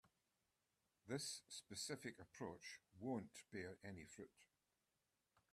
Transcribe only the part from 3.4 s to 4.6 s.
bear any fruit.